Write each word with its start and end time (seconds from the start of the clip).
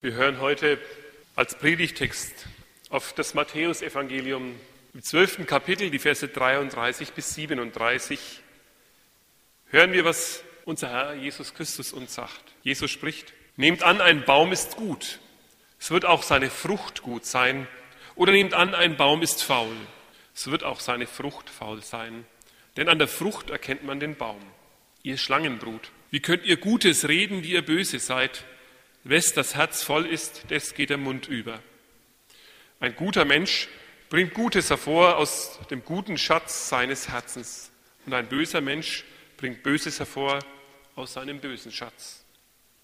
Wir 0.00 0.12
hören 0.12 0.38
heute 0.38 0.78
als 1.34 1.58
Predigtext 1.58 2.46
auf 2.88 3.14
das 3.14 3.34
Matthäusevangelium 3.34 4.54
im 4.94 5.02
zwölften 5.02 5.44
Kapitel, 5.44 5.90
die 5.90 5.98
Verse 5.98 6.28
33 6.28 7.14
bis 7.14 7.34
37. 7.34 8.20
Hören 9.70 9.92
wir, 9.92 10.04
was 10.04 10.44
unser 10.64 10.90
Herr 10.90 11.14
Jesus 11.14 11.52
Christus 11.52 11.92
uns 11.92 12.14
sagt. 12.14 12.44
Jesus 12.62 12.92
spricht, 12.92 13.32
nehmt 13.56 13.82
an, 13.82 14.00
ein 14.00 14.24
Baum 14.24 14.52
ist 14.52 14.76
gut. 14.76 15.18
Es 15.80 15.90
wird 15.90 16.04
auch 16.04 16.22
seine 16.22 16.48
Frucht 16.48 17.02
gut 17.02 17.26
sein. 17.26 17.66
Oder 18.14 18.30
nehmt 18.30 18.54
an, 18.54 18.76
ein 18.76 18.96
Baum 18.96 19.20
ist 19.20 19.42
faul. 19.42 19.74
Es 20.32 20.48
wird 20.48 20.62
auch 20.62 20.78
seine 20.78 21.08
Frucht 21.08 21.50
faul 21.50 21.82
sein. 21.82 22.24
Denn 22.76 22.88
an 22.88 23.00
der 23.00 23.08
Frucht 23.08 23.50
erkennt 23.50 23.82
man 23.82 23.98
den 23.98 24.14
Baum. 24.14 24.40
Ihr 25.02 25.16
Schlangenbrut, 25.16 25.90
wie 26.12 26.20
könnt 26.20 26.44
ihr 26.44 26.56
Gutes 26.56 27.08
reden, 27.08 27.42
die 27.42 27.50
ihr 27.50 27.62
böse 27.62 27.98
seid? 27.98 28.44
Wes 29.08 29.32
das 29.32 29.54
Herz 29.54 29.82
voll 29.82 30.04
ist, 30.04 30.50
des 30.50 30.74
geht 30.74 30.90
der 30.90 30.98
Mund 30.98 31.28
über. 31.28 31.62
Ein 32.78 32.94
guter 32.94 33.24
Mensch 33.24 33.68
bringt 34.10 34.34
Gutes 34.34 34.68
hervor 34.68 35.16
aus 35.16 35.58
dem 35.70 35.82
guten 35.82 36.18
Schatz 36.18 36.68
seines 36.68 37.08
Herzens. 37.08 37.70
Und 38.04 38.12
ein 38.12 38.28
böser 38.28 38.60
Mensch 38.60 39.04
bringt 39.38 39.62
Böses 39.62 39.98
hervor 39.98 40.40
aus 40.94 41.14
seinem 41.14 41.40
bösen 41.40 41.72
Schatz. 41.72 42.22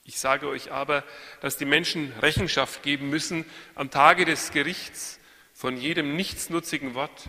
Ich 0.04 0.18
sage 0.18 0.48
euch 0.48 0.72
aber, 0.72 1.04
dass 1.42 1.58
die 1.58 1.66
Menschen 1.66 2.10
Rechenschaft 2.22 2.82
geben 2.82 3.10
müssen 3.10 3.44
am 3.74 3.90
Tage 3.90 4.24
des 4.24 4.50
Gerichts 4.50 5.20
von 5.52 5.76
jedem 5.76 6.16
nichtsnutzigen 6.16 6.94
Wort, 6.94 7.28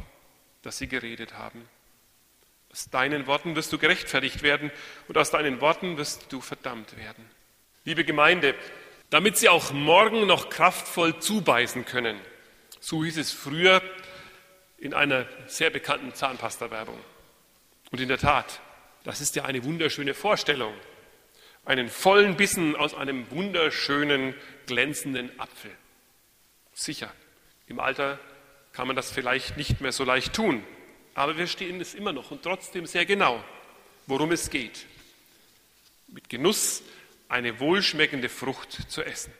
das 0.61 0.77
sie 0.77 0.87
geredet 0.87 1.33
haben. 1.33 1.67
Aus 2.71 2.89
deinen 2.89 3.27
Worten 3.27 3.57
wirst 3.57 3.73
du 3.73 3.77
gerechtfertigt 3.77 4.41
werden 4.41 4.71
und 5.09 5.17
aus 5.17 5.31
deinen 5.31 5.59
Worten 5.59 5.97
wirst 5.97 6.31
du 6.31 6.39
verdammt 6.39 6.95
werden. 6.95 7.29
Liebe 7.83 8.03
Gemeinde, 8.03 8.55
damit 9.09 9.37
sie 9.37 9.49
auch 9.49 9.71
morgen 9.71 10.25
noch 10.27 10.49
kraftvoll 10.49 11.19
zubeißen 11.19 11.85
können. 11.85 12.19
So 12.79 13.03
hieß 13.03 13.17
es 13.17 13.31
früher 13.31 13.81
in 14.77 14.93
einer 14.93 15.25
sehr 15.47 15.69
bekannten 15.69 16.13
Zahnpasta-Werbung. 16.13 16.99
Und 17.91 18.01
in 18.01 18.07
der 18.07 18.17
Tat, 18.17 18.61
das 19.03 19.21
ist 19.21 19.35
ja 19.35 19.45
eine 19.45 19.63
wunderschöne 19.63 20.13
Vorstellung. 20.13 20.73
Einen 21.63 21.89
vollen 21.89 22.37
Bissen 22.37 22.75
aus 22.75 22.93
einem 22.93 23.29
wunderschönen, 23.31 24.35
glänzenden 24.67 25.31
Apfel. 25.39 25.71
Sicher, 26.73 27.11
im 27.67 27.79
Alter 27.79 28.19
kann 28.73 28.87
man 28.87 28.95
das 28.95 29.11
vielleicht 29.11 29.57
nicht 29.57 29.81
mehr 29.81 29.91
so 29.91 30.03
leicht 30.03 30.33
tun, 30.33 30.63
aber 31.13 31.37
wir 31.37 31.47
stehen 31.47 31.79
es 31.79 31.95
immer 31.95 32.11
noch 32.11 32.31
und 32.31 32.43
trotzdem 32.43 32.85
sehr 32.85 33.05
genau, 33.05 33.43
worum 34.05 34.31
es 34.31 34.49
geht. 34.49 34.85
Mit 36.07 36.29
Genuss 36.29 36.83
eine 37.27 37.59
wohlschmeckende 37.59 38.29
Frucht 38.29 38.89
zu 38.89 39.03
essen. 39.03 39.33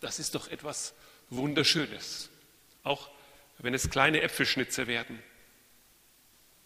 Das 0.00 0.18
ist 0.18 0.34
doch 0.34 0.48
etwas 0.48 0.94
Wunderschönes, 1.28 2.30
auch 2.82 3.10
wenn 3.58 3.74
es 3.74 3.90
kleine 3.90 4.22
Äpfelschnitze 4.22 4.86
werden. 4.86 5.22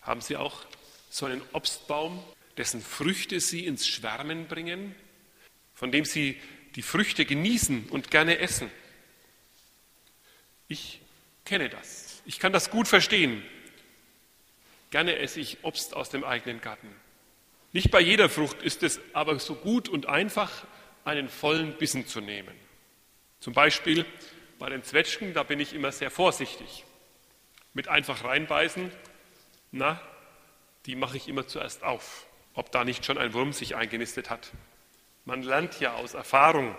Haben 0.01 0.21
Sie 0.21 0.37
auch 0.37 0.65
so 1.11 1.27
einen 1.27 1.43
Obstbaum, 1.53 2.23
dessen 2.57 2.81
Früchte 2.81 3.41
Sie 3.41 3.67
ins 3.67 3.87
Schwärmen 3.87 4.47
bringen, 4.47 4.95
von 5.75 5.91
dem 5.91 6.05
Sie 6.05 6.41
die 6.77 6.83
Früchte 6.83 7.25
genießen 7.25 7.89
und 7.89 8.11
gerne 8.11 8.39
essen? 8.39 8.71
Ich 10.69 11.01
kenne 11.45 11.69
das. 11.69 12.23
Ich 12.27 12.39
kann 12.39 12.53
das 12.53 12.71
gut 12.71 12.89
verstehen. 12.89 13.43
Gerne 14.91 15.17
esse 15.17 15.41
ich 15.41 15.65
Obst 15.65 15.95
aus 15.95 16.11
dem 16.11 16.25
eigenen 16.25 16.61
Garten. 16.61 16.89
Nicht 17.75 17.91
bei 17.91 18.01
jeder 18.01 18.29
Frucht 18.29 18.63
ist 18.63 18.85
es 18.85 19.01
aber 19.15 19.41
so 19.41 19.57
gut 19.57 19.89
und 19.89 20.07
einfach, 20.07 20.65
einen 21.05 21.29
vollen 21.29 21.73
Bissen 21.73 22.07
zu 22.07 22.21
nehmen. 22.21 22.55
Zum 23.41 23.53
Beispiel 23.53 24.07
bei 24.61 24.71
den 24.71 24.85
Zwetschgen, 24.85 25.35
da 25.35 25.43
bin 25.43 25.59
ich 25.59 25.75
immer 25.75 25.91
sehr 25.91 26.13
vorsichtig. 26.13 26.85
Mit 27.73 27.89
einfach 27.89 28.23
reinbeißen, 28.23 28.93
na, 29.73 30.01
die 30.87 30.95
mache 30.95 31.17
ich 31.17 31.27
immer 31.27 31.49
zuerst 31.49 31.83
auf, 31.83 32.29
ob 32.55 32.71
da 32.71 32.85
nicht 32.85 33.05
schon 33.05 33.19
ein 33.19 33.35
Wurm 33.35 33.53
sich 33.53 33.75
eingenistet 33.75 34.31
hat. 34.31 34.53
Man 35.25 35.43
lernt 35.43 35.81
ja 35.81 35.95
aus 35.95 36.15
Erfahrung. 36.15 36.77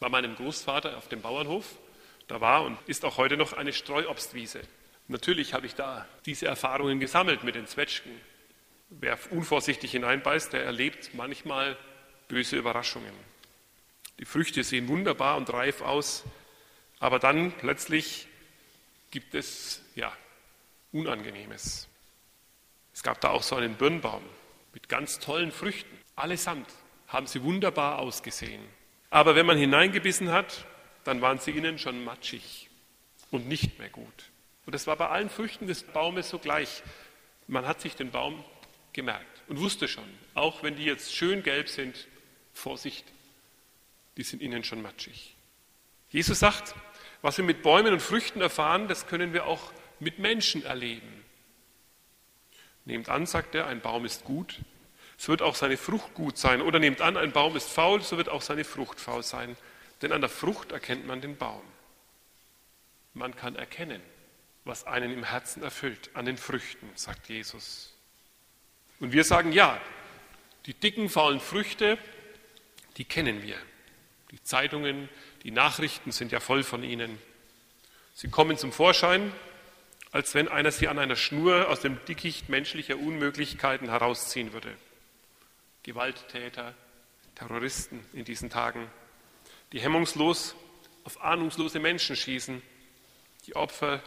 Bei 0.00 0.08
meinem 0.08 0.34
Großvater 0.34 0.96
auf 0.96 1.06
dem 1.06 1.22
Bauernhof, 1.22 1.78
da 2.26 2.40
war 2.40 2.64
und 2.64 2.76
ist 2.86 3.04
auch 3.04 3.16
heute 3.16 3.36
noch 3.36 3.52
eine 3.52 3.72
Streuobstwiese. 3.72 4.60
Natürlich 5.06 5.54
habe 5.54 5.66
ich 5.66 5.76
da 5.76 6.04
diese 6.26 6.46
Erfahrungen 6.46 6.98
gesammelt 6.98 7.44
mit 7.44 7.54
den 7.54 7.68
Zwetschgen, 7.68 8.10
Wer 8.88 9.18
unvorsichtig 9.30 9.90
hineinbeißt, 9.90 10.52
der 10.52 10.64
erlebt 10.64 11.14
manchmal 11.14 11.76
böse 12.28 12.56
Überraschungen. 12.56 13.12
Die 14.18 14.24
Früchte 14.24 14.64
sehen 14.64 14.88
wunderbar 14.88 15.36
und 15.36 15.52
reif 15.52 15.82
aus, 15.82 16.24
aber 16.98 17.18
dann 17.18 17.52
plötzlich 17.52 18.28
gibt 19.10 19.34
es 19.34 19.82
ja 19.94 20.12
Unangenehmes. 20.92 21.88
Es 22.94 23.02
gab 23.02 23.20
da 23.20 23.30
auch 23.30 23.42
so 23.42 23.56
einen 23.56 23.74
Birnbaum 23.74 24.22
mit 24.72 24.88
ganz 24.88 25.18
tollen 25.18 25.52
Früchten. 25.52 25.98
Allesamt 26.14 26.68
haben 27.08 27.26
sie 27.26 27.42
wunderbar 27.42 27.98
ausgesehen. 27.98 28.62
Aber 29.10 29.34
wenn 29.34 29.46
man 29.46 29.58
hineingebissen 29.58 30.30
hat, 30.30 30.64
dann 31.04 31.20
waren 31.20 31.38
sie 31.38 31.50
innen 31.50 31.78
schon 31.78 32.02
matschig 32.04 32.70
und 33.30 33.46
nicht 33.48 33.78
mehr 33.78 33.90
gut. 33.90 34.30
Und 34.64 34.74
das 34.74 34.86
war 34.86 34.96
bei 34.96 35.08
allen 35.08 35.28
Früchten 35.28 35.66
des 35.66 35.82
Baumes 35.82 36.30
so 36.30 36.38
gleich. 36.38 36.82
Man 37.46 37.66
hat 37.66 37.80
sich 37.80 37.94
den 37.94 38.10
Baum 38.10 38.42
gemerkt 38.96 39.42
und 39.46 39.60
wusste 39.60 39.86
schon, 39.86 40.08
auch 40.34 40.64
wenn 40.64 40.74
die 40.74 40.84
jetzt 40.84 41.14
schön 41.14 41.44
gelb 41.44 41.68
sind, 41.68 42.08
Vorsicht, 42.52 43.04
die 44.16 44.24
sind 44.24 44.42
innen 44.42 44.64
schon 44.64 44.82
matschig. 44.82 45.36
Jesus 46.10 46.40
sagt, 46.40 46.74
was 47.22 47.36
wir 47.36 47.44
mit 47.44 47.62
Bäumen 47.62 47.92
und 47.92 48.00
Früchten 48.00 48.40
erfahren, 48.40 48.88
das 48.88 49.06
können 49.06 49.32
wir 49.32 49.46
auch 49.46 49.72
mit 50.00 50.18
Menschen 50.18 50.64
erleben. 50.64 51.24
Nehmt 52.84 53.08
an, 53.08 53.26
sagt 53.26 53.54
er, 53.54 53.66
ein 53.66 53.80
Baum 53.80 54.04
ist 54.04 54.24
gut, 54.24 54.58
so 55.16 55.28
wird 55.28 55.42
auch 55.42 55.56
seine 55.56 55.76
Frucht 55.76 56.14
gut 56.14 56.38
sein. 56.38 56.60
Oder 56.60 56.78
nehmt 56.78 57.00
an, 57.00 57.16
ein 57.16 57.32
Baum 57.32 57.56
ist 57.56 57.68
faul, 57.68 58.02
so 58.02 58.16
wird 58.16 58.28
auch 58.28 58.42
seine 58.42 58.64
Frucht 58.64 59.00
faul 59.00 59.22
sein. 59.22 59.56
Denn 60.02 60.12
an 60.12 60.20
der 60.20 60.30
Frucht 60.30 60.72
erkennt 60.72 61.06
man 61.06 61.20
den 61.20 61.36
Baum. 61.36 61.62
Man 63.14 63.34
kann 63.34 63.56
erkennen, 63.56 64.02
was 64.64 64.86
einen 64.86 65.12
im 65.12 65.24
Herzen 65.24 65.62
erfüllt, 65.62 66.10
an 66.14 66.26
den 66.26 66.36
Früchten, 66.36 66.90
sagt 66.94 67.28
Jesus. 67.28 67.95
Und 69.00 69.12
wir 69.12 69.24
sagen, 69.24 69.52
ja, 69.52 69.80
die 70.66 70.74
dicken, 70.74 71.08
faulen 71.08 71.40
Früchte, 71.40 71.98
die 72.96 73.04
kennen 73.04 73.42
wir. 73.42 73.56
Die 74.30 74.42
Zeitungen, 74.42 75.08
die 75.42 75.50
Nachrichten 75.50 76.12
sind 76.12 76.32
ja 76.32 76.40
voll 76.40 76.62
von 76.62 76.82
ihnen. 76.82 77.18
Sie 78.14 78.28
kommen 78.28 78.56
zum 78.56 78.72
Vorschein, 78.72 79.32
als 80.10 80.34
wenn 80.34 80.48
einer 80.48 80.72
sie 80.72 80.88
an 80.88 80.98
einer 80.98 81.16
Schnur 81.16 81.68
aus 81.68 81.80
dem 81.80 82.02
Dickicht 82.06 82.48
menschlicher 82.48 82.96
Unmöglichkeiten 82.96 83.88
herausziehen 83.88 84.52
würde. 84.52 84.74
Gewalttäter, 85.82 86.74
Terroristen 87.34 88.04
in 88.12 88.24
diesen 88.24 88.50
Tagen, 88.50 88.90
die 89.72 89.80
hemmungslos 89.80 90.56
auf 91.04 91.22
ahnungslose 91.22 91.78
Menschen 91.78 92.16
schießen. 92.16 92.62
Die 93.46 93.54
Opfer 93.54 94.02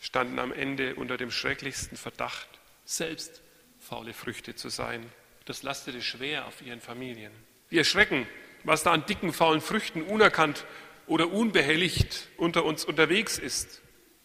standen 0.00 0.38
am 0.38 0.52
Ende 0.52 0.94
unter 0.94 1.16
dem 1.16 1.30
schrecklichsten 1.30 1.96
Verdacht, 1.96 2.48
selbst 2.84 3.42
faule 3.86 4.12
Früchte 4.12 4.56
zu 4.56 4.68
sein. 4.68 5.08
Das 5.44 5.62
lastete 5.62 6.02
schwer 6.02 6.46
auf 6.46 6.60
ihren 6.60 6.80
Familien. 6.80 7.32
Wir 7.68 7.80
erschrecken, 7.80 8.26
was 8.64 8.82
da 8.82 8.92
an 8.92 9.06
dicken, 9.06 9.32
faulen 9.32 9.60
Früchten 9.60 10.02
unerkannt 10.02 10.64
oder 11.06 11.30
unbehelligt 11.30 12.28
unter 12.36 12.64
uns 12.64 12.84
unterwegs 12.84 13.38
ist. 13.38 13.80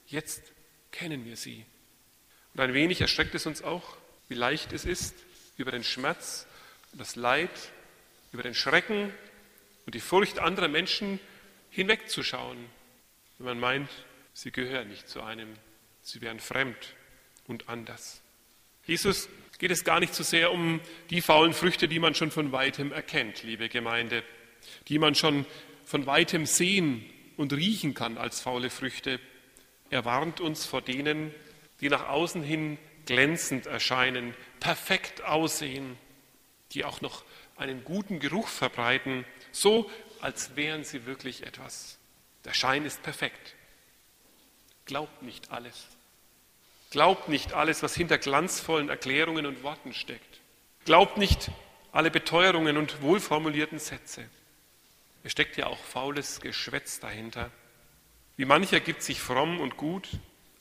Jetzt 0.07 0.41
kennen 0.91 1.25
wir 1.25 1.37
sie. 1.37 1.63
Und 2.53 2.61
ein 2.61 2.73
wenig 2.73 3.01
erschreckt 3.01 3.35
es 3.35 3.45
uns 3.45 3.61
auch, 3.61 3.97
wie 4.29 4.33
leicht 4.33 4.73
es 4.73 4.83
ist, 4.83 5.15
über 5.57 5.71
den 5.71 5.83
Schmerz 5.83 6.47
und 6.91 6.99
das 6.99 7.15
Leid, 7.15 7.51
über 8.31 8.41
den 8.41 8.55
Schrecken 8.55 9.13
und 9.85 9.93
die 9.93 9.99
Furcht 9.99 10.39
anderer 10.39 10.69
Menschen 10.69 11.19
hinwegzuschauen, 11.69 12.57
wenn 13.37 13.45
man 13.45 13.59
meint, 13.59 13.89
sie 14.33 14.51
gehören 14.51 14.89
nicht 14.89 15.07
zu 15.07 15.21
einem, 15.21 15.53
sie 16.01 16.19
wären 16.21 16.39
fremd 16.39 16.95
und 17.47 17.69
anders. 17.69 18.21
Jesus 18.85 19.29
geht 19.61 19.69
es 19.69 19.83
gar 19.83 19.99
nicht 19.99 20.15
so 20.15 20.23
sehr 20.23 20.51
um 20.51 20.81
die 21.11 21.21
faulen 21.21 21.53
Früchte, 21.53 21.87
die 21.87 21.99
man 21.99 22.15
schon 22.15 22.31
von 22.31 22.51
weitem 22.51 22.91
erkennt, 22.91 23.43
liebe 23.43 23.69
Gemeinde, 23.69 24.23
die 24.87 24.97
man 24.97 25.13
schon 25.13 25.45
von 25.85 26.07
weitem 26.07 26.47
sehen 26.47 27.05
und 27.37 27.53
riechen 27.53 27.93
kann 27.93 28.17
als 28.17 28.41
faule 28.41 28.71
Früchte. 28.71 29.19
Er 29.91 30.03
warnt 30.03 30.41
uns 30.41 30.65
vor 30.65 30.81
denen, 30.81 31.31
die 31.79 31.89
nach 31.89 32.09
außen 32.09 32.41
hin 32.41 32.79
glänzend 33.05 33.67
erscheinen, 33.67 34.33
perfekt 34.59 35.23
aussehen, 35.23 35.95
die 36.71 36.83
auch 36.83 37.01
noch 37.01 37.23
einen 37.55 37.83
guten 37.83 38.19
Geruch 38.19 38.47
verbreiten, 38.47 39.25
so 39.51 39.91
als 40.21 40.55
wären 40.55 40.83
sie 40.83 41.05
wirklich 41.05 41.45
etwas. 41.45 41.99
Der 42.45 42.55
Schein 42.55 42.83
ist 42.83 43.03
perfekt. 43.03 43.53
Glaubt 44.85 45.21
nicht 45.21 45.51
alles. 45.51 45.85
Glaubt 46.91 47.29
nicht 47.29 47.53
alles, 47.53 47.81
was 47.83 47.95
hinter 47.95 48.17
glanzvollen 48.17 48.89
Erklärungen 48.89 49.45
und 49.45 49.63
Worten 49.63 49.93
steckt. 49.93 50.41
Glaubt 50.83 51.17
nicht 51.17 51.49
alle 51.93 52.11
Beteuerungen 52.11 52.75
und 52.75 53.01
wohlformulierten 53.01 53.79
Sätze. 53.79 54.25
Es 55.23 55.31
steckt 55.31 55.55
ja 55.55 55.67
auch 55.67 55.79
faules 55.79 56.41
Geschwätz 56.41 56.99
dahinter. 56.99 57.49
Wie 58.35 58.43
mancher 58.43 58.81
gibt 58.81 59.03
sich 59.03 59.21
fromm 59.21 59.61
und 59.61 59.77
gut, 59.77 60.09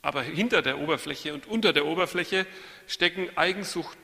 aber 0.03 0.23
hinter 0.23 0.62
der 0.62 0.79
Oberfläche 0.79 1.35
und 1.35 1.47
unter 1.47 1.73
der 1.73 1.85
Oberfläche 1.87 2.47
stecken 2.87 3.37
Eigensucht, 3.37 3.99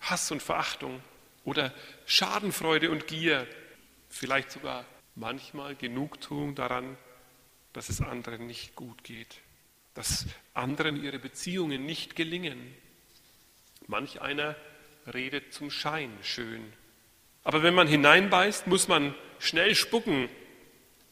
Hass 0.00 0.32
und 0.32 0.42
Verachtung 0.42 1.00
oder 1.44 1.72
Schadenfreude 2.06 2.90
und 2.90 3.06
Gier, 3.06 3.46
vielleicht 4.08 4.50
sogar 4.50 4.84
manchmal 5.14 5.76
Genugtuung 5.76 6.56
daran, 6.56 6.96
dass 7.72 7.88
es 7.88 8.00
anderen 8.00 8.46
nicht 8.48 8.74
gut 8.74 9.04
geht, 9.04 9.36
dass 9.98 10.26
anderen 10.54 11.02
ihre 11.02 11.18
Beziehungen 11.18 11.84
nicht 11.84 12.14
gelingen. 12.14 12.72
Manch 13.88 14.20
einer 14.20 14.54
redet 15.12 15.52
zum 15.52 15.72
Schein 15.72 16.16
schön. 16.22 16.72
Aber 17.42 17.64
wenn 17.64 17.74
man 17.74 17.88
hineinbeißt, 17.88 18.68
muss 18.68 18.86
man 18.86 19.12
schnell 19.40 19.74
spucken, 19.74 20.28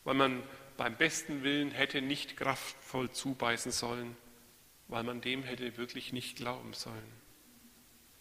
weil 0.04 0.14
man 0.14 0.40
beim 0.76 0.96
besten 0.96 1.42
Willen 1.42 1.72
hätte 1.72 2.00
nicht 2.00 2.36
kraftvoll 2.36 3.10
zubeißen 3.10 3.72
sollen, 3.72 4.16
weil 4.86 5.02
man 5.02 5.20
dem 5.20 5.42
hätte 5.42 5.76
wirklich 5.78 6.12
nicht 6.12 6.36
glauben 6.36 6.72
sollen. 6.72 7.12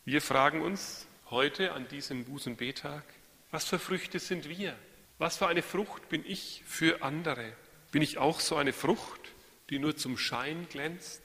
Wir 0.04 0.20
fragen 0.20 0.64
uns 0.64 1.06
heute 1.30 1.74
an 1.74 1.88
diesem 1.90 2.26
Busenbetag, 2.26 3.04
was 3.52 3.66
für 3.66 3.78
Früchte 3.78 4.18
sind 4.18 4.50
wir? 4.50 4.76
Was 5.20 5.38
für 5.38 5.46
eine 5.46 5.62
Frucht 5.62 6.10
bin 6.10 6.26
ich 6.26 6.64
für 6.66 7.04
andere? 7.04 7.54
Bin 7.92 8.02
ich 8.02 8.18
auch 8.18 8.40
so 8.40 8.56
eine 8.56 8.74
Frucht, 8.74 9.25
die 9.70 9.80
nur 9.80 9.96
zum 9.96 10.18
Schein 10.18 10.68
glänzt? 10.70 11.22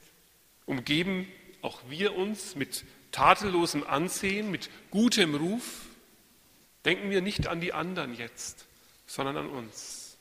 Umgeben 0.65 1.27
auch 1.61 1.81
wir 1.89 2.15
uns 2.15 2.55
mit 2.55 2.85
tadellosem 3.11 3.85
Ansehen, 3.85 4.51
mit 4.51 4.69
gutem 4.89 5.35
Ruf? 5.35 5.85
Denken 6.85 7.09
wir 7.09 7.21
nicht 7.21 7.47
an 7.47 7.61
die 7.61 7.73
anderen 7.73 8.15
jetzt, 8.15 8.65
sondern 9.05 9.37
an 9.37 9.49
uns. 9.49 10.17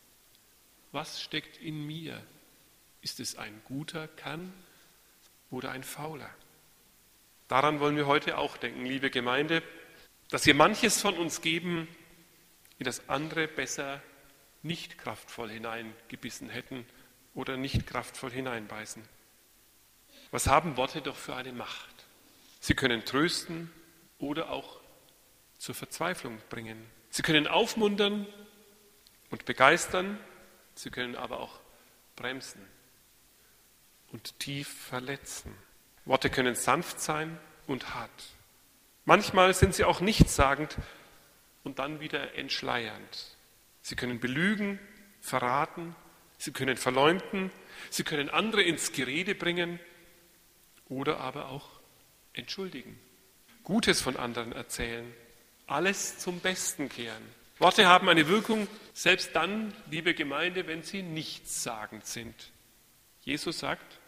Was 0.93 1.23
steckt 1.23 1.59
in 1.59 1.87
mir? 1.87 2.21
Ist 3.01 3.21
es 3.21 3.37
ein 3.37 3.63
guter 3.65 4.09
Kern 4.09 4.53
oder 5.51 5.71
ein 5.71 5.85
fauler? 5.85 6.29
Daran 7.49 7.81
wollen 7.81 7.97
wir 7.97 8.07
heute 8.07 8.37
auch 8.37 8.57
denken, 8.57 8.85
liebe 8.85 9.11
Gemeinde, 9.11 9.63
dass 10.29 10.47
wir 10.47 10.55
manches 10.55 11.01
von 11.01 11.17
uns 11.17 11.41
geben, 11.41 11.89
in 12.79 12.85
das 12.85 13.09
andere 13.09 13.49
besser 13.49 14.03
nicht 14.63 14.99
kraftvoll 14.99 15.51
hineingebissen 15.51 16.51
hätten 16.51 16.85
oder 17.35 17.57
nicht 17.57 17.87
kraftvoll 17.87 18.31
hineinbeißen. 18.31 19.03
Was 20.31 20.47
haben 20.47 20.77
Worte 20.77 21.03
doch 21.03 21.17
für 21.17 21.35
eine 21.35 21.53
Macht? 21.53 21.95
Sie 22.61 22.75
können 22.75 23.05
trösten 23.05 23.71
oder 24.19 24.51
auch 24.51 24.81
zur 25.59 25.75
Verzweiflung 25.75 26.39
bringen. 26.49 26.85
Sie 27.11 27.23
können 27.23 27.47
aufmuntern 27.47 28.27
und 29.31 29.45
begeistern, 29.45 30.19
sie 30.75 30.91
können 30.91 31.17
aber 31.17 31.41
auch 31.41 31.59
bremsen 32.17 32.61
und 34.13 34.39
tief 34.39 34.69
verletzen. 34.69 35.55
Worte 36.05 36.31
können 36.31 36.55
sanft 36.55 37.01
sein 37.01 37.39
und 37.67 37.95
hart. 37.95 38.11
Manchmal 39.05 39.55
sind 39.55 39.75
sie 39.75 39.85
auch 39.85 40.01
nichtssagend 40.01 40.77
und 41.65 41.79
dann 41.79 42.01
wieder 42.01 42.35
entschleiernd. 42.35 43.37
Sie 43.83 43.97
können 43.97 44.21
belügen, 44.21 44.79
verraten, 45.21 45.95
sie 46.41 46.53
können 46.53 46.79
verleumden, 46.79 47.53
sie 47.91 48.03
können 48.03 48.31
andere 48.31 48.63
ins 48.63 48.93
Gerede 48.93 49.35
bringen 49.35 49.79
oder 50.89 51.21
aber 51.21 51.51
auch 51.51 51.69
entschuldigen, 52.33 52.99
Gutes 53.63 54.01
von 54.01 54.17
anderen 54.17 54.53
erzählen, 54.53 55.13
alles 55.67 56.19
zum 56.19 56.41
Besten 56.41 56.89
kehren. 56.89 57.23
Worte 57.59 57.87
haben 57.87 58.09
eine 58.09 58.27
Wirkung, 58.27 58.67
selbst 58.95 59.37
dann, 59.37 59.75
liebe 59.91 60.15
Gemeinde, 60.15 60.67
wenn 60.67 60.83
sie 60.83 61.03
nichtssagend 61.03 62.07
sind. 62.07 62.35
Jesus 63.21 63.59
sagt, 63.59 63.99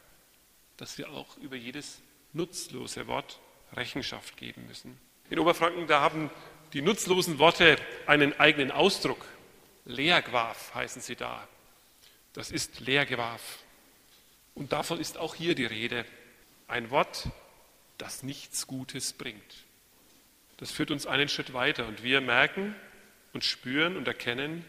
dass 0.79 0.97
wir 0.97 1.11
auch 1.11 1.37
über 1.37 1.55
jedes 1.55 2.01
nutzlose 2.33 3.07
Wort 3.07 3.41
Rechenschaft 3.75 4.39
geben 4.39 4.67
müssen. 4.67 4.99
In 5.29 5.39
Oberfranken, 5.39 5.87
da 5.87 6.01
haben 6.01 6.31
die 6.73 6.81
nutzlosen 6.81 7.39
Worte 7.39 7.77
einen 8.07 8.39
eigenen 8.41 8.71
Ausdruck. 8.71 9.23
Leergwaf 9.85 10.75
heißen 10.75 11.03
sie 11.03 11.15
da. 11.15 11.47
Das 12.33 12.51
ist 12.51 12.81
Leergwaf. 12.81 13.59
Und 14.55 14.73
davon 14.73 15.01
ist 15.01 15.19
auch 15.19 15.35
hier 15.35 15.55
die 15.55 15.67
Rede. 15.67 16.05
Ein 16.69 16.91
Wort, 16.91 17.29
das 17.99 18.23
nichts 18.23 18.67
Gutes 18.67 19.13
bringt. 19.13 19.65
Das 20.57 20.71
führt 20.71 20.91
uns 20.91 21.07
einen 21.07 21.29
Schritt 21.29 21.53
weiter 21.53 21.87
und 21.87 22.03
wir 22.03 22.21
merken 22.21 22.75
und 23.33 23.45
spüren 23.45 23.97
und 23.97 24.07
erkennen, 24.07 24.65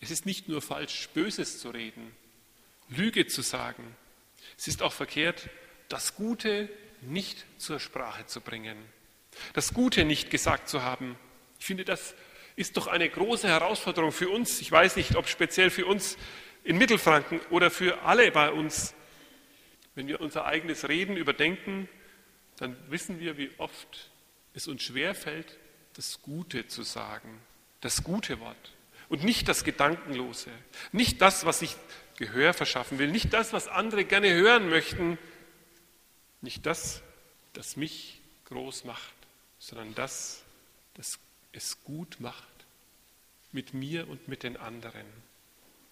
es 0.00 0.10
ist 0.10 0.26
nicht 0.26 0.48
nur 0.48 0.62
falsch, 0.62 1.08
Böses 1.14 1.58
zu 1.58 1.70
reden, 1.70 2.14
Lüge 2.88 3.26
zu 3.26 3.42
sagen. 3.42 3.96
Es 4.56 4.68
ist 4.68 4.82
auch 4.82 4.92
verkehrt, 4.92 5.48
das 5.88 6.14
Gute 6.14 6.68
nicht 7.00 7.44
zur 7.58 7.80
Sprache 7.80 8.26
zu 8.26 8.40
bringen, 8.40 8.76
das 9.52 9.74
Gute 9.74 10.04
nicht 10.04 10.30
gesagt 10.30 10.68
zu 10.68 10.82
haben. 10.82 11.18
Ich 11.58 11.66
finde, 11.66 11.84
das 11.84 12.14
ist 12.56 12.76
doch 12.76 12.86
eine 12.86 13.08
große 13.08 13.48
Herausforderung 13.48 14.12
für 14.12 14.30
uns. 14.30 14.60
Ich 14.60 14.72
weiß 14.72 14.96
nicht, 14.96 15.16
ob 15.16 15.28
speziell 15.28 15.70
für 15.70 15.86
uns 15.86 16.16
in 16.66 16.78
Mittelfranken 16.78 17.40
oder 17.50 17.70
für 17.70 18.02
alle 18.02 18.30
bei 18.32 18.50
uns. 18.50 18.94
Wenn 19.94 20.08
wir 20.08 20.20
unser 20.20 20.44
eigenes 20.44 20.88
Reden 20.88 21.16
überdenken, 21.16 21.88
dann 22.58 22.76
wissen 22.90 23.20
wir, 23.20 23.38
wie 23.38 23.50
oft 23.58 24.10
es 24.52 24.66
uns 24.66 24.82
schwerfällt, 24.82 25.58
das 25.94 26.20
Gute 26.22 26.66
zu 26.66 26.82
sagen, 26.82 27.40
das 27.80 28.02
gute 28.02 28.40
Wort 28.40 28.72
und 29.08 29.24
nicht 29.24 29.48
das 29.48 29.64
Gedankenlose, 29.64 30.50
nicht 30.92 31.22
das, 31.22 31.46
was 31.46 31.60
sich 31.60 31.76
Gehör 32.18 32.52
verschaffen 32.54 32.98
will, 32.98 33.10
nicht 33.10 33.32
das, 33.32 33.52
was 33.52 33.68
andere 33.68 34.04
gerne 34.04 34.32
hören 34.32 34.68
möchten, 34.68 35.18
nicht 36.40 36.66
das, 36.66 37.02
das 37.52 37.76
mich 37.76 38.20
groß 38.46 38.84
macht, 38.84 39.14
sondern 39.58 39.94
das, 39.94 40.42
das 40.94 41.18
es 41.52 41.82
gut 41.84 42.16
macht 42.20 42.42
mit 43.52 43.72
mir 43.72 44.08
und 44.08 44.28
mit 44.28 44.42
den 44.42 44.56
anderen. 44.56 45.06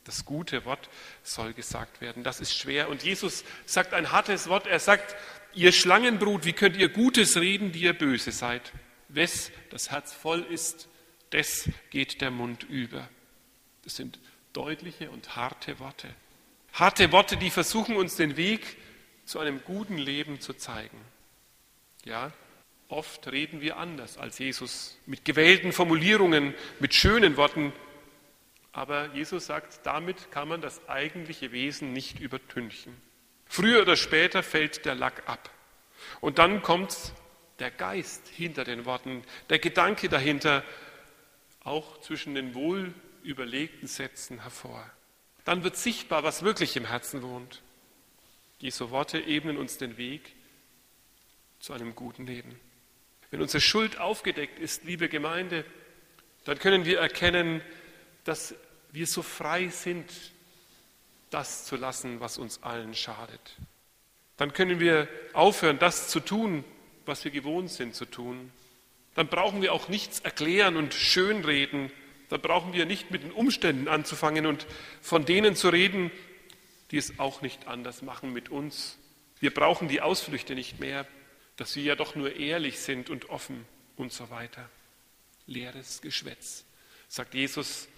Das 0.05 0.25
gute 0.25 0.65
Wort 0.65 0.91
soll 1.23 1.55
gesagt 1.55 2.01
werden. 2.01 2.23
Das 2.23 2.41
ist 2.41 2.55
schwer. 2.55 2.89
Und 2.89 3.03
Jesus 3.03 3.45
sagt 3.65 3.95
ein 3.95 4.13
hartes 4.13 4.49
Wort. 4.49 4.67
Er 4.67 4.79
sagt, 4.79 5.17
ihr 5.55 5.73
Schlangenbrut, 5.73 6.45
wie 6.45 6.53
könnt 6.53 6.77
ihr 6.77 6.91
Gutes 6.91 7.37
reden, 7.37 7.73
die 7.73 7.81
ihr 7.81 7.95
böse 7.95 8.31
seid? 8.31 8.73
Wes 9.09 9.51
das 9.71 9.91
Herz 9.91 10.13
voll 10.13 10.43
ist, 10.43 10.89
des 11.33 11.71
geht 11.91 12.21
der 12.21 12.31
Mund 12.31 12.65
über. 12.65 13.09
Das 13.83 13.97
sind 13.97 14.19
deutliche 14.53 15.11
und 15.11 15.37
harte 15.37 15.79
Worte. 15.79 16.09
Harte 16.73 17.13
Worte, 17.13 17.37
die 17.37 17.51
versuchen 17.51 17.97
uns 17.97 18.17
den 18.17 18.37
Weg 18.37 18.77
zu 19.25 19.39
einem 19.39 19.63
guten 19.65 19.99
Leben 19.99 20.41
zu 20.41 20.55
zeigen. 20.55 21.01
Ja, 22.05 22.33
oft 22.89 23.31
reden 23.31 23.61
wir 23.61 23.79
anders 23.79 24.19
als 24.19 24.39
Jesus, 24.39 24.99
mit 25.07 25.25
gewählten 25.25 25.73
Formulierungen, 25.73 26.55
mit 26.81 26.95
schönen 26.95 27.37
Worten, 27.37 27.73
aber 28.75 29.15
Jesus 29.15 29.47
sagt, 29.47 29.87
damit 29.87 30.33
kann 30.33 30.49
man 30.49 30.61
das 30.61 30.89
eigentliche 30.89 31.53
Wesen 31.53 31.93
nicht 31.93 32.19
übertünchen. 32.19 32.95
Früher 33.47 33.83
oder 33.83 33.97
später 33.97 34.43
fällt 34.43 34.85
der 34.85 34.97
Lack 34.97 35.23
ab. 35.29 35.49
Und 36.21 36.39
dann 36.39 36.61
kommt 36.61 37.13
der 37.61 37.71
Geist 37.71 38.27
hinter 38.27 38.65
den 38.65 38.85
Worten, 38.85 39.23
der 39.49 39.61
Gedanke 39.61 40.09
dahinter, 40.09 40.65
auch 41.61 42.01
zwischen 42.01 42.35
den 42.35 42.55
wohl 42.55 42.93
überlegten 43.23 43.87
Sätzen 43.87 44.43
hervor. 44.43 44.85
Dann 45.45 45.63
wird 45.63 45.77
sichtbar, 45.77 46.25
was 46.25 46.43
wirklich 46.43 46.77
im 46.77 46.85
Herzen 46.85 47.23
wohnt. 47.23 47.63
Jesu 48.59 48.91
Worte 48.91 49.21
ebnen 49.21 49.57
uns 49.57 49.79
den 49.79 49.97
Weg 49.99 50.35
zu 51.61 51.75
einem 51.75 51.95
guten 51.95 52.27
Leben. 52.27 52.59
Wenn 53.31 53.41
unsere 53.41 53.61
Schuld 53.61 54.01
aufgedeckt 54.01 54.59
ist, 54.59 54.83
liebe 54.83 55.09
Gemeinde, 55.09 55.65
dann 56.45 56.59
können 56.59 56.85
wir 56.85 56.99
erkennen, 56.99 57.63
dass 58.25 58.55
wir 58.95 59.07
so 59.07 59.23
frei 59.23 59.69
sind, 59.69 60.11
das 61.31 61.65
zu 61.65 61.77
lassen, 61.77 62.21
was 62.21 62.39
uns 62.39 62.63
allen 62.63 62.95
schadet. 62.95 63.57
Dann 64.37 64.53
können 64.53 64.79
wir 64.79 65.09
aufhören, 65.33 65.79
das 65.81 66.09
zu 66.09 66.21
tun, 66.21 66.65
was 67.05 67.25
wir 67.25 67.33
gewohnt 67.33 67.71
sind 67.71 67.95
zu 67.95 68.05
tun. 68.05 68.53
Dann 69.17 69.27
brauchen 69.27 69.63
wir 69.63 69.73
auch 69.73 69.89
nichts 69.89 70.21
erklären 70.21 70.77
und 70.77 70.95
schönreden. 70.95 71.91
Dann 72.29 72.41
brauchen 72.41 72.73
wir 72.73 72.87
nicht 72.87 73.11
mit 73.11 73.25
den 73.25 73.33
Umständen 73.33 73.89
anzufangen 73.89 74.47
und 74.47 74.67
von 75.03 75.25
denen 75.25 75.57
zu 75.57 75.71
reden, 75.71 76.13
die 76.93 76.97
es 76.97 77.19
auch 77.19 77.43
nicht 77.43 77.67
anders 77.67 78.03
machen 78.03 78.33
mit 78.33 78.49
uns. 78.49 78.97
Wir 79.41 79.53
brauchen 79.53 79.89
die 79.89 80.01
Ausflüchte 80.01 80.55
nicht 80.55 80.79
mehr, 80.79 81.07
dass 81.57 81.75
wir 81.75 81.83
ja 81.83 81.97
doch 81.97 82.15
nur 82.15 82.37
ehrlich 82.37 82.79
sind 82.79 83.11
und 83.11 83.29
offen 83.29 83.67
und 83.97 84.13
so 84.13 84.31
weiter. 84.31 84.69
Leeres 85.47 86.01
Geschwätz, 86.01 86.65
sagt 87.09 87.35
Jesus 87.35 87.89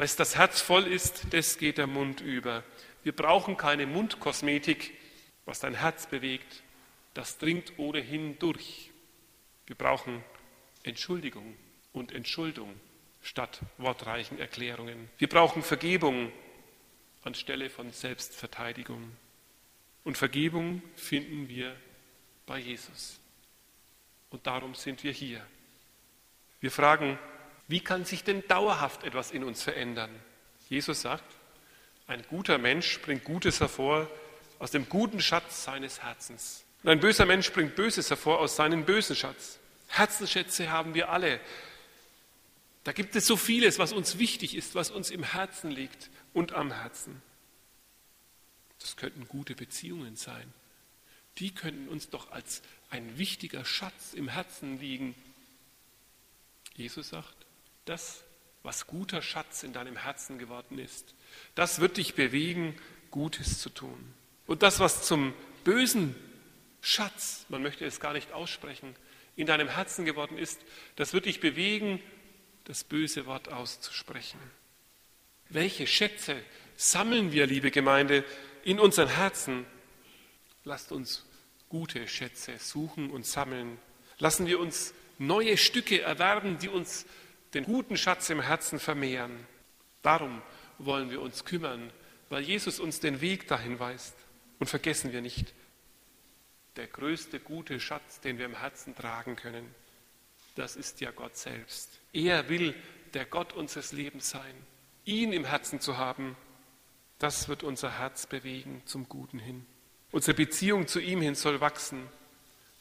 was 0.00 0.16
das 0.16 0.34
Herz 0.34 0.62
voll 0.62 0.86
ist, 0.86 1.26
das 1.34 1.58
geht 1.58 1.76
der 1.76 1.86
Mund 1.86 2.22
über. 2.22 2.64
Wir 3.02 3.12
brauchen 3.12 3.58
keine 3.58 3.84
Mundkosmetik. 3.86 4.94
Was 5.44 5.60
dein 5.60 5.74
Herz 5.74 6.06
bewegt, 6.06 6.62
das 7.12 7.36
dringt 7.36 7.78
ohnehin 7.78 8.38
durch. 8.38 8.90
Wir 9.66 9.76
brauchen 9.76 10.24
Entschuldigung 10.84 11.54
und 11.92 12.12
Entschuldung 12.12 12.80
statt 13.20 13.60
wortreichen 13.76 14.38
Erklärungen. 14.38 15.10
Wir 15.18 15.28
brauchen 15.28 15.62
Vergebung 15.62 16.32
anstelle 17.22 17.68
von 17.68 17.92
Selbstverteidigung. 17.92 19.10
Und 20.04 20.16
Vergebung 20.16 20.82
finden 20.96 21.46
wir 21.50 21.76
bei 22.46 22.58
Jesus. 22.58 23.20
Und 24.30 24.46
darum 24.46 24.74
sind 24.74 25.04
wir 25.04 25.12
hier. 25.12 25.46
Wir 26.60 26.70
fragen, 26.70 27.18
wie 27.70 27.80
kann 27.80 28.04
sich 28.04 28.24
denn 28.24 28.46
dauerhaft 28.48 29.04
etwas 29.04 29.30
in 29.30 29.44
uns 29.44 29.62
verändern? 29.62 30.10
Jesus 30.68 31.02
sagt, 31.02 31.24
ein 32.06 32.22
guter 32.28 32.58
Mensch 32.58 33.00
bringt 33.00 33.24
Gutes 33.24 33.60
hervor 33.60 34.08
aus 34.58 34.72
dem 34.72 34.88
guten 34.88 35.20
Schatz 35.20 35.64
seines 35.64 36.02
Herzens. 36.02 36.64
Und 36.82 36.90
ein 36.90 37.00
böser 37.00 37.26
Mensch 37.26 37.52
bringt 37.52 37.76
Böses 37.76 38.10
hervor 38.10 38.40
aus 38.40 38.56
seinem 38.56 38.84
bösen 38.84 39.14
Schatz. 39.14 39.58
Herzensschätze 39.88 40.70
haben 40.70 40.94
wir 40.94 41.10
alle. 41.10 41.40
Da 42.84 42.92
gibt 42.92 43.14
es 43.16 43.26
so 43.26 43.36
vieles, 43.36 43.78
was 43.78 43.92
uns 43.92 44.18
wichtig 44.18 44.56
ist, 44.56 44.74
was 44.74 44.90
uns 44.90 45.10
im 45.10 45.22
Herzen 45.22 45.70
liegt 45.70 46.10
und 46.32 46.52
am 46.52 46.72
Herzen. 46.72 47.22
Das 48.78 48.96
könnten 48.96 49.28
gute 49.28 49.54
Beziehungen 49.54 50.16
sein. 50.16 50.52
Die 51.38 51.54
könnten 51.54 51.88
uns 51.88 52.08
doch 52.08 52.32
als 52.32 52.62
ein 52.88 53.18
wichtiger 53.18 53.64
Schatz 53.64 54.14
im 54.14 54.28
Herzen 54.28 54.80
liegen. 54.80 55.14
Jesus 56.74 57.10
sagt, 57.10 57.46
das, 57.84 58.22
was 58.62 58.86
guter 58.86 59.22
Schatz 59.22 59.62
in 59.62 59.72
deinem 59.72 59.96
Herzen 59.96 60.38
geworden 60.38 60.78
ist, 60.78 61.14
das 61.54 61.80
wird 61.80 61.96
dich 61.96 62.14
bewegen, 62.14 62.76
Gutes 63.10 63.58
zu 63.60 63.70
tun. 63.70 64.14
Und 64.46 64.62
das, 64.62 64.80
was 64.80 65.02
zum 65.02 65.34
bösen 65.64 66.14
Schatz, 66.80 67.46
man 67.48 67.62
möchte 67.62 67.84
es 67.84 68.00
gar 68.00 68.12
nicht 68.12 68.32
aussprechen, 68.32 68.94
in 69.36 69.46
deinem 69.46 69.68
Herzen 69.68 70.04
geworden 70.04 70.38
ist, 70.38 70.60
das 70.96 71.12
wird 71.12 71.26
dich 71.26 71.40
bewegen, 71.40 72.02
das 72.64 72.84
böse 72.84 73.26
Wort 73.26 73.48
auszusprechen. 73.48 74.38
Welche 75.48 75.86
Schätze 75.86 76.36
sammeln 76.76 77.32
wir, 77.32 77.46
liebe 77.46 77.70
Gemeinde, 77.70 78.24
in 78.64 78.78
unseren 78.78 79.08
Herzen? 79.08 79.66
Lasst 80.64 80.92
uns 80.92 81.24
gute 81.68 82.06
Schätze 82.06 82.58
suchen 82.58 83.10
und 83.10 83.26
sammeln. 83.26 83.78
Lassen 84.18 84.46
wir 84.46 84.60
uns 84.60 84.94
neue 85.18 85.56
Stücke 85.56 86.02
erwerben, 86.02 86.58
die 86.58 86.68
uns 86.68 87.06
den 87.54 87.64
guten 87.64 87.96
Schatz 87.96 88.30
im 88.30 88.40
Herzen 88.40 88.78
vermehren. 88.78 89.46
Darum 90.02 90.42
wollen 90.78 91.10
wir 91.10 91.20
uns 91.20 91.44
kümmern, 91.44 91.92
weil 92.28 92.42
Jesus 92.42 92.80
uns 92.80 93.00
den 93.00 93.20
Weg 93.20 93.48
dahin 93.48 93.78
weist. 93.78 94.14
Und 94.58 94.68
vergessen 94.68 95.12
wir 95.12 95.22
nicht, 95.22 95.54
der 96.76 96.86
größte 96.86 97.40
gute 97.40 97.80
Schatz, 97.80 98.20
den 98.20 98.38
wir 98.38 98.44
im 98.44 98.58
Herzen 98.58 98.94
tragen 98.94 99.36
können, 99.36 99.74
das 100.54 100.76
ist 100.76 101.00
ja 101.00 101.10
Gott 101.10 101.36
selbst. 101.36 102.00
Er 102.12 102.48
will 102.48 102.74
der 103.14 103.24
Gott 103.24 103.52
unseres 103.52 103.92
Lebens 103.92 104.30
sein. 104.30 104.54
Ihn 105.04 105.32
im 105.32 105.44
Herzen 105.44 105.80
zu 105.80 105.96
haben, 105.96 106.36
das 107.18 107.48
wird 107.48 107.62
unser 107.62 107.98
Herz 107.98 108.26
bewegen 108.26 108.82
zum 108.84 109.08
Guten 109.08 109.38
hin. 109.38 109.66
Unsere 110.12 110.34
Beziehung 110.34 110.86
zu 110.86 111.00
ihm 111.00 111.20
hin 111.20 111.34
soll 111.34 111.60
wachsen 111.60 112.06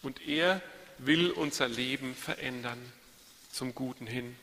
und 0.01 0.25
er 0.27 0.61
will 0.97 1.31
unser 1.31 1.67
Leben 1.67 2.15
verändern 2.15 2.79
zum 3.51 3.73
Guten 3.73 4.07
hin. 4.07 4.35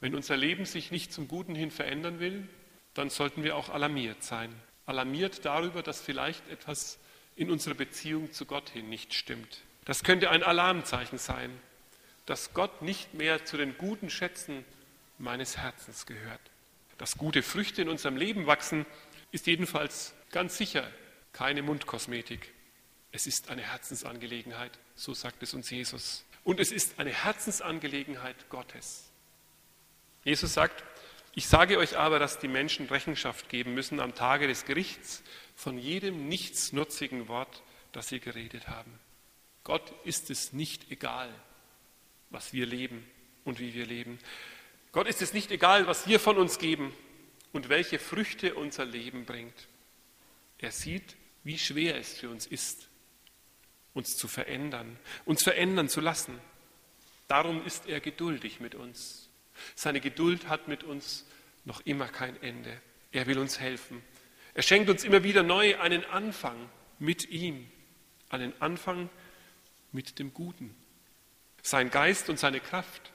Wenn 0.00 0.14
unser 0.14 0.36
Leben 0.36 0.64
sich 0.64 0.90
nicht 0.90 1.12
zum 1.12 1.28
Guten 1.28 1.54
hin 1.54 1.70
verändern 1.70 2.20
will, 2.20 2.48
dann 2.94 3.10
sollten 3.10 3.42
wir 3.42 3.56
auch 3.56 3.68
alarmiert 3.68 4.22
sein. 4.22 4.54
Alarmiert 4.86 5.44
darüber, 5.44 5.82
dass 5.82 6.00
vielleicht 6.00 6.48
etwas 6.48 6.98
in 7.36 7.50
unserer 7.50 7.74
Beziehung 7.74 8.32
zu 8.32 8.46
Gott 8.46 8.70
hin 8.70 8.88
nicht 8.88 9.14
stimmt. 9.14 9.62
Das 9.84 10.02
könnte 10.02 10.30
ein 10.30 10.42
Alarmzeichen 10.42 11.18
sein, 11.18 11.50
dass 12.26 12.52
Gott 12.52 12.82
nicht 12.82 13.14
mehr 13.14 13.44
zu 13.44 13.56
den 13.56 13.78
guten 13.78 14.10
Schätzen 14.10 14.64
meines 15.18 15.56
Herzens 15.56 16.06
gehört. 16.06 16.40
Dass 16.98 17.16
gute 17.16 17.42
Früchte 17.42 17.82
in 17.82 17.88
unserem 17.88 18.16
Leben 18.16 18.46
wachsen, 18.46 18.86
ist 19.30 19.46
jedenfalls 19.46 20.14
ganz 20.30 20.56
sicher 20.56 20.90
keine 21.32 21.62
Mundkosmetik. 21.62 22.52
Es 23.12 23.26
ist 23.26 23.50
eine 23.50 23.62
Herzensangelegenheit, 23.62 24.78
so 24.94 25.14
sagt 25.14 25.42
es 25.42 25.54
uns 25.54 25.70
Jesus. 25.70 26.24
Und 26.44 26.60
es 26.60 26.72
ist 26.72 26.98
eine 26.98 27.12
Herzensangelegenheit 27.12 28.48
Gottes. 28.48 29.07
Jesus 30.24 30.54
sagt, 30.54 30.84
ich 31.34 31.46
sage 31.46 31.78
euch 31.78 31.96
aber, 31.96 32.18
dass 32.18 32.38
die 32.38 32.48
Menschen 32.48 32.86
Rechenschaft 32.86 33.48
geben 33.48 33.74
müssen 33.74 34.00
am 34.00 34.14
Tage 34.14 34.48
des 34.48 34.64
Gerichts 34.64 35.22
von 35.54 35.78
jedem 35.78 36.28
nichtsnutzigen 36.28 37.28
Wort, 37.28 37.62
das 37.92 38.08
sie 38.08 38.20
geredet 38.20 38.68
haben. 38.68 38.98
Gott 39.64 39.92
ist 40.04 40.30
es 40.30 40.52
nicht 40.52 40.90
egal, 40.90 41.32
was 42.30 42.52
wir 42.52 42.66
leben 42.66 43.08
und 43.44 43.60
wie 43.60 43.74
wir 43.74 43.86
leben. 43.86 44.18
Gott 44.92 45.06
ist 45.06 45.22
es 45.22 45.32
nicht 45.32 45.50
egal, 45.50 45.86
was 45.86 46.06
wir 46.08 46.18
von 46.18 46.38
uns 46.38 46.58
geben 46.58 46.92
und 47.52 47.68
welche 47.68 47.98
Früchte 47.98 48.54
unser 48.54 48.84
Leben 48.84 49.24
bringt. 49.24 49.68
Er 50.58 50.72
sieht, 50.72 51.16
wie 51.44 51.58
schwer 51.58 51.96
es 51.96 52.18
für 52.18 52.30
uns 52.30 52.46
ist, 52.46 52.88
uns 53.94 54.16
zu 54.16 54.28
verändern, 54.28 54.98
uns 55.24 55.42
verändern 55.42 55.88
zu 55.88 56.00
lassen. 56.00 56.38
Darum 57.28 57.64
ist 57.64 57.86
er 57.86 58.00
geduldig 58.00 58.60
mit 58.60 58.74
uns. 58.74 59.27
Seine 59.74 60.00
Geduld 60.00 60.48
hat 60.48 60.68
mit 60.68 60.84
uns 60.84 61.26
noch 61.64 61.80
immer 61.82 62.08
kein 62.08 62.40
Ende. 62.42 62.80
Er 63.12 63.26
will 63.26 63.38
uns 63.38 63.60
helfen. 63.60 64.02
Er 64.54 64.62
schenkt 64.62 64.90
uns 64.90 65.04
immer 65.04 65.22
wieder 65.22 65.42
neu 65.42 65.78
einen 65.78 66.04
Anfang 66.06 66.56
mit 66.98 67.30
ihm, 67.30 67.70
einen 68.28 68.52
Anfang 68.60 69.08
mit 69.92 70.18
dem 70.18 70.34
Guten. 70.34 70.74
Sein 71.62 71.90
Geist 71.90 72.28
und 72.28 72.38
seine 72.38 72.60
Kraft, 72.60 73.12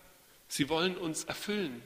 sie 0.47 0.69
wollen 0.69 0.97
uns 0.97 1.23
erfüllen. 1.25 1.81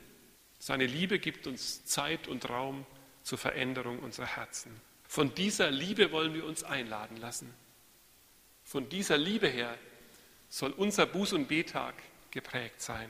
Seine 0.59 0.85
Liebe 0.85 1.19
gibt 1.19 1.47
uns 1.47 1.85
Zeit 1.85 2.27
und 2.27 2.49
Raum 2.49 2.85
zur 3.23 3.37
Veränderung 3.37 3.99
unserer 3.99 4.25
Herzen. 4.25 4.71
Von 5.07 5.33
dieser 5.35 5.71
Liebe 5.71 6.11
wollen 6.11 6.33
wir 6.33 6.45
uns 6.45 6.63
einladen 6.63 7.17
lassen. 7.17 7.53
Von 8.63 8.89
dieser 8.89 9.17
Liebe 9.17 9.47
her 9.47 9.77
soll 10.49 10.71
unser 10.71 11.05
Buß- 11.05 11.35
und 11.35 11.47
Betag 11.47 11.95
geprägt 12.31 12.81
sein. 12.81 13.09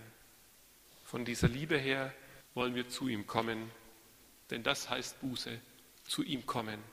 Von 1.08 1.24
dieser 1.24 1.48
Liebe 1.48 1.78
her 1.78 2.14
wollen 2.54 2.76
wir 2.76 2.90
zu 2.90 3.08
ihm 3.08 3.26
kommen, 3.28 3.72
denn 4.50 4.62
das 4.62 4.90
heißt 4.90 5.22
Buße, 5.22 5.58
zu 6.04 6.22
ihm 6.22 6.46
kommen, 6.46 6.84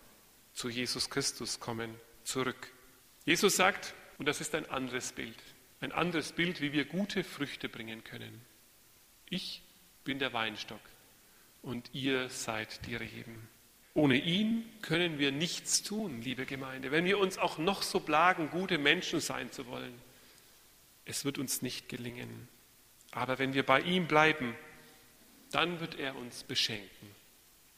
zu 0.53 0.69
Jesus 0.69 1.11
Christus 1.11 1.59
kommen, 1.59 1.93
zurück. 2.23 2.73
Jesus 3.25 3.57
sagt, 3.57 3.93
und 4.19 4.27
das 4.27 4.41
ist 4.41 4.55
ein 4.55 4.71
anderes 4.71 5.11
Bild, 5.11 5.35
ein 5.81 5.91
anderes 5.91 6.31
Bild, 6.31 6.61
wie 6.61 6.73
wir 6.73 6.85
gute 6.85 7.25
Früchte 7.25 7.69
bringen 7.69 8.05
können. 8.05 8.41
Ich 9.31 9.63
bin 10.05 10.21
der 10.21 10.33
Weinstock 10.33 10.79
und 11.63 11.91
ihr 11.93 12.29
seid 12.29 12.87
die 12.87 12.95
Reben. 12.95 13.49
Ohne 13.95 14.17
ihn 14.17 14.65
können 14.81 15.19
wir 15.19 15.33
nichts 15.33 15.83
tun, 15.83 16.23
liebe 16.23 16.47
Gemeinde, 16.47 16.93
wenn 16.93 17.05
wir 17.05 17.19
uns 17.19 17.37
auch 17.37 17.59
noch 17.59 17.83
so 17.83 17.99
plagen, 17.99 18.49
gute 18.51 18.79
Menschen 18.79 19.19
sein 19.19 19.51
zu 19.51 19.67
wollen. 19.67 20.01
Es 21.05 21.25
wird 21.25 21.39
uns 21.39 21.63
nicht 21.63 21.89
gelingen. 21.89 22.49
Aber 23.15 23.39
wenn 23.39 23.55
wir 23.55 23.65
bei 23.65 23.81
ihm 23.81 24.09
bleiben, 24.09 24.57
dann 25.53 25.79
wird 25.79 25.95
er 25.95 26.17
uns 26.17 26.43
beschenken 26.43 27.15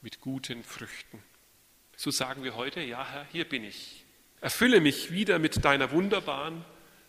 mit 0.00 0.22
guten 0.22 0.64
Früchten. 0.64 1.22
So 1.94 2.10
sagen 2.10 2.42
wir 2.42 2.56
heute, 2.56 2.80
ja 2.80 3.06
Herr, 3.06 3.26
hier 3.30 3.46
bin 3.46 3.62
ich. 3.62 4.04
Erfülle 4.40 4.80
mich 4.80 5.10
wieder 5.12 5.38
mit 5.38 5.62
deiner 5.62 5.90
wunderbaren, 5.90 6.64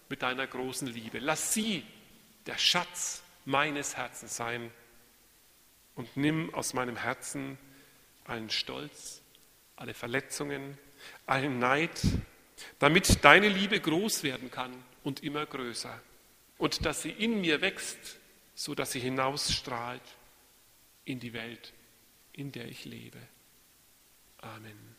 mit 0.10 0.24
deiner 0.24 0.46
großen 0.46 0.89
Liebe. 0.89 1.19
Lass 1.19 1.53
sie 1.53 1.86
der 2.48 2.57
Schatz 2.57 3.24
meines 3.46 3.96
Herzens 3.96 4.36
sein 4.36 4.72
und 5.96 6.17
nimm 6.17 6.53
aus 6.53 6.74
meinem 6.74 6.98
Herzen 6.98 7.57
allen 8.25 8.50
Stolz, 8.50 9.22
alle 9.77 9.93
Verletzungen, 9.93 10.77
allen 11.25 11.60
Neid, 11.60 12.01
damit 12.79 13.24
deine 13.24 13.48
Liebe 13.48 13.79
groß 13.79 14.24
werden 14.24 14.51
kann 14.51 14.74
und 15.03 15.24
immer 15.24 15.46
größer 15.46 15.98
und 16.57 16.85
dass 16.85 17.01
sie 17.01 17.11
in 17.11 17.41
mir 17.41 17.61
wächst, 17.61 18.17
so 18.55 18.75
dass 18.75 18.91
sie 18.91 18.99
hinausstrahlt 18.99 20.01
in 21.05 21.19
die 21.19 21.33
Welt, 21.33 21.73
in 22.33 22.51
der 22.51 22.67
ich 22.67 22.85
lebe. 22.85 23.19
Amen. 24.39 24.96